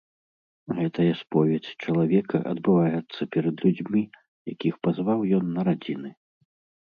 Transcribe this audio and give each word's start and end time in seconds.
Гэтая 0.77 1.11
споведзь 1.23 1.75
чалавека 1.87 2.37
адбываецца 2.51 3.21
перад 3.35 3.55
людзьмі, 3.67 4.03
якіх 4.53 4.73
пазваў 4.87 5.19
ён 5.41 5.45
на 5.59 5.69
радзіны. 5.71 6.11